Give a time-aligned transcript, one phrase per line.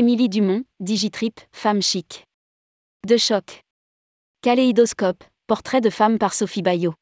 [0.00, 2.24] Émilie Dumont, Digitrip, femme chic.
[3.04, 3.64] De choc.
[4.42, 6.94] Kaléidoscope, portrait de femme par Sophie Bayot.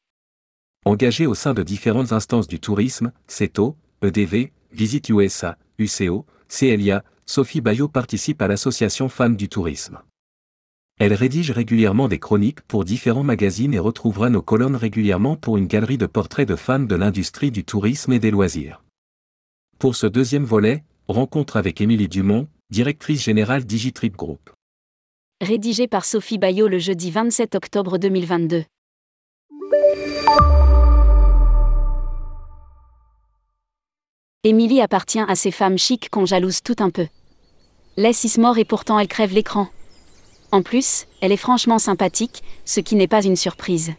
[0.83, 7.61] Engagée au sein de différentes instances du tourisme, CETO, EDV, Visite USA, UCO, CELIA, Sophie
[7.61, 9.99] Bayot participe à l'association Femmes du tourisme.
[10.99, 15.67] Elle rédige régulièrement des chroniques pour différents magazines et retrouvera nos colonnes régulièrement pour une
[15.67, 18.83] galerie de portraits de femmes de l'industrie du tourisme et des loisirs.
[19.77, 24.49] Pour ce deuxième volet, rencontre avec Émilie Dumont, directrice générale Digitrip Group.
[25.39, 28.65] Rédigé par Sophie Bayot le jeudi 27 octobre 2022.
[34.43, 37.07] Émilie appartient à ces femmes chics qu'on jalouse tout un peu.
[37.95, 39.69] Laisse mort et pourtant elle crève l'écran.
[40.51, 43.93] En plus, elle est franchement sympathique, ce qui n'est pas une surprise.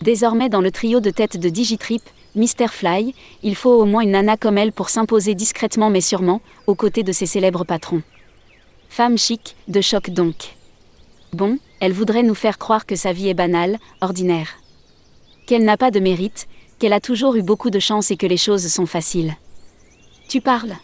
[0.00, 2.02] Désormais dans le trio de tête de Digitrip,
[2.36, 2.68] Mr.
[2.68, 6.74] Fly, il faut au moins une nana comme elle pour s'imposer discrètement mais sûrement, aux
[6.74, 8.02] côtés de ses célèbres patrons.
[8.88, 10.56] Femme chic, de choc donc.
[11.32, 14.58] Bon, elle voudrait nous faire croire que sa vie est banale, ordinaire.
[15.46, 16.46] Qu'elle n'a pas de mérite,
[16.78, 19.34] qu'elle a toujours eu beaucoup de chance et que les choses sont faciles.
[20.28, 20.76] Tu parles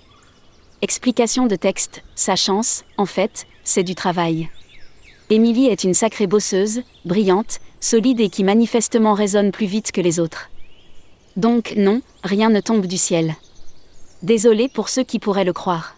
[0.83, 4.51] Explication de texte, sa chance, en fait, c'est du travail.
[5.31, 10.21] Émilie est une sacrée bosseuse, brillante, solide et qui manifestement résonne plus vite que les
[10.21, 10.51] autres.
[11.37, 13.37] Donc non, rien ne tombe du ciel.
[14.23, 15.97] Désolée pour ceux qui pourraient le croire.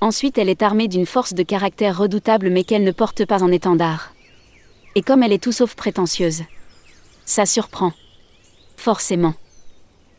[0.00, 3.52] Ensuite, elle est armée d'une force de caractère redoutable mais qu'elle ne porte pas en
[3.52, 4.12] étendard.
[4.94, 6.42] Et comme elle est tout sauf prétentieuse.
[7.26, 7.92] Ça surprend.
[8.76, 9.34] Forcément.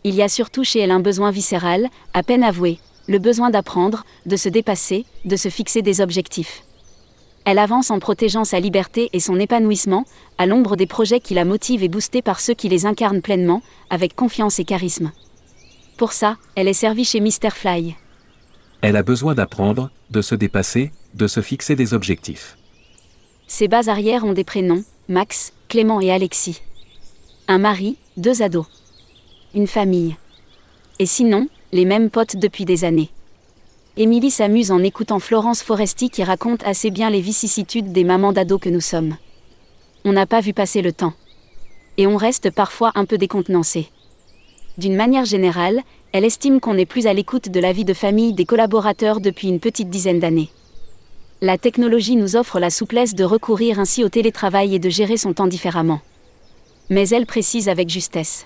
[0.03, 4.05] Il y a surtout chez elle un besoin viscéral, à peine avoué, le besoin d'apprendre,
[4.25, 6.63] de se dépasser, de se fixer des objectifs.
[7.49, 10.03] Elle avance en protégeant sa liberté et son épanouissement,
[10.37, 13.61] à l'ombre des projets qui la motivent et boostés par ceux qui les incarnent pleinement,
[13.89, 15.13] avec confiance et charisme.
[15.95, 17.51] Pour ça, elle est servie chez Mr.
[17.51, 17.95] Fly.
[18.81, 22.57] Elle a besoin d'apprendre, de se dépasser, de se fixer des objectifs.
[23.47, 26.61] Ses bases arrières ont des prénoms, Max, Clément et Alexis.
[27.47, 28.67] Un mari, deux ados.
[29.55, 30.17] Une famille.
[30.99, 33.09] Et sinon, les mêmes potes depuis des années.
[33.99, 38.61] Émilie s'amuse en écoutant Florence Foresti qui raconte assez bien les vicissitudes des mamans d'ados
[38.61, 39.17] que nous sommes.
[40.05, 41.13] On n'a pas vu passer le temps.
[41.97, 43.89] Et on reste parfois un peu décontenancé.
[44.77, 45.81] D'une manière générale,
[46.11, 49.47] elle estime qu'on est plus à l'écoute de la vie de famille des collaborateurs depuis
[49.47, 50.49] une petite dizaine d'années.
[51.41, 55.33] La technologie nous offre la souplesse de recourir ainsi au télétravail et de gérer son
[55.33, 56.01] temps différemment.
[56.91, 58.45] Mais elle précise avec justesse.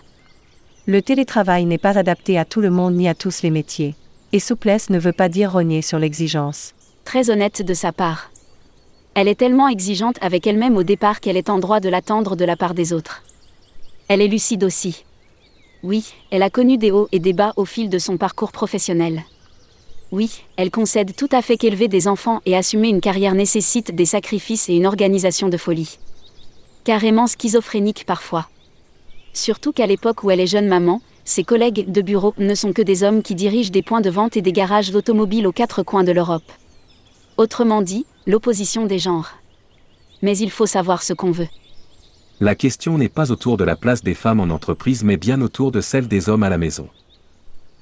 [0.85, 3.95] Le télétravail n'est pas adapté à tout le monde ni à tous les métiers.
[4.33, 6.73] Et souplesse ne veut pas dire rogner sur l'exigence.
[7.03, 8.31] Très honnête de sa part.
[9.13, 12.45] Elle est tellement exigeante avec elle-même au départ qu'elle est en droit de l'attendre de
[12.45, 13.23] la part des autres.
[14.07, 15.03] Elle est lucide aussi.
[15.83, 19.23] Oui, elle a connu des hauts et des bas au fil de son parcours professionnel.
[20.13, 24.05] Oui, elle concède tout à fait qu'élever des enfants et assumer une carrière nécessite des
[24.05, 25.99] sacrifices et une organisation de folie.
[26.85, 28.47] Carrément schizophrénique parfois.
[29.33, 32.81] Surtout qu'à l'époque où elle est jeune maman, ses collègues de bureau ne sont que
[32.81, 36.03] des hommes qui dirigent des points de vente et des garages d'automobiles aux quatre coins
[36.03, 36.51] de l'Europe.
[37.37, 39.31] Autrement dit, l'opposition des genres.
[40.21, 41.47] Mais il faut savoir ce qu'on veut.
[42.39, 45.71] La question n'est pas autour de la place des femmes en entreprise mais bien autour
[45.71, 46.89] de celle des hommes à la maison.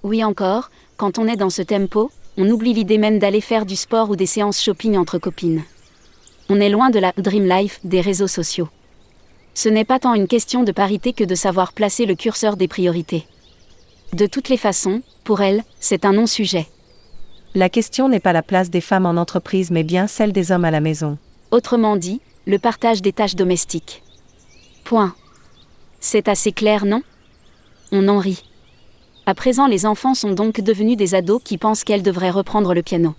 [0.04, 3.76] Oui encore, quand on est dans ce tempo, on oublie l'idée même d'aller faire du
[3.76, 5.64] sport ou des séances shopping entre copines.
[6.50, 8.70] On est loin de la dream life des réseaux sociaux.
[9.62, 12.70] Ce n'est pas tant une question de parité que de savoir placer le curseur des
[12.70, 13.28] priorités.
[14.14, 16.66] De toutes les façons, pour elle, c'est un non-sujet.
[17.56, 20.64] La question n'est pas la place des femmes en entreprise mais bien celle des hommes
[20.64, 21.18] à la maison.
[21.52, 24.02] Autrement dit, le partage des tâches domestiques.
[24.86, 25.14] Point.
[26.00, 27.02] C'est assez clair, non?
[27.92, 28.46] On en rit.
[29.26, 32.82] À présent, les enfants sont donc devenus des ados qui pensent qu'elles devraient reprendre le
[32.82, 33.14] piano.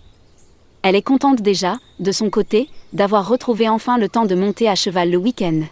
[0.80, 4.74] Elle est contente déjà, de son côté, d'avoir retrouvé enfin le temps de monter à
[4.74, 5.64] cheval le week-end.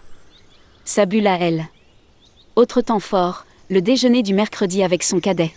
[0.89, 1.67] Sa bulle à elle.
[2.57, 5.53] Autre temps fort, le déjeuner du mercredi avec son cadet.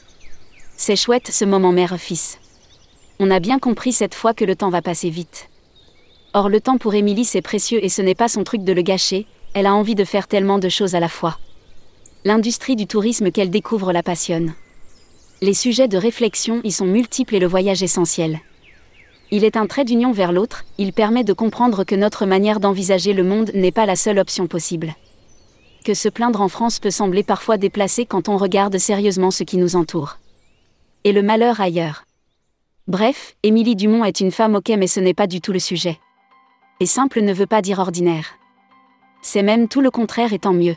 [0.75, 2.37] C'est chouette ce moment mère-fils.
[3.17, 5.47] On a bien compris cette fois que le temps va passer vite.
[6.33, 8.81] Or le temps pour Émilie c'est précieux et ce n'est pas son truc de le
[8.81, 11.39] gâcher, elle a envie de faire tellement de choses à la fois.
[12.25, 14.53] L'industrie du tourisme qu'elle découvre la passionne.
[15.39, 18.41] Les sujets de réflexion y sont multiples et le voyage essentiel.
[19.31, 23.13] Il est un trait d'union vers l'autre, il permet de comprendre que notre manière d'envisager
[23.13, 24.93] le monde n'est pas la seule option possible
[25.83, 29.57] que se plaindre en France peut sembler parfois déplacé quand on regarde sérieusement ce qui
[29.57, 30.17] nous entoure.
[31.03, 32.05] Et le malheur ailleurs.
[32.87, 35.99] Bref, Émilie Dumont est une femme ok mais ce n'est pas du tout le sujet.
[36.79, 38.37] Et simple ne veut pas dire ordinaire.
[39.21, 40.75] C'est même tout le contraire et tant mieux.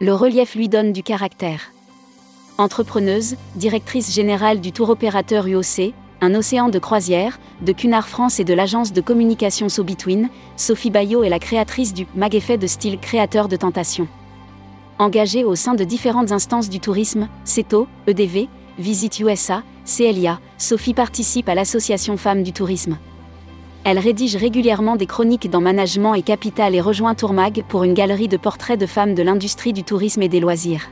[0.00, 1.72] Le relief lui donne du caractère.
[2.56, 8.44] Entrepreneuse, directrice générale du tour opérateur UOC, un océan de croisière, de Cunard France et
[8.44, 12.66] de l'agence de communication So Between, Sophie Bayot est la créatrice du Mag Effet de
[12.66, 14.06] style créateur de tentation.
[14.98, 21.48] Engagée au sein de différentes instances du tourisme, CETO, EDV, Visit USA, CLIA, Sophie participe
[21.48, 22.98] à l'association Femmes du Tourisme.
[23.84, 28.28] Elle rédige régulièrement des chroniques dans Management et Capital et rejoint Tourmag pour une galerie
[28.28, 30.90] de portraits de femmes de l'industrie du tourisme et des loisirs.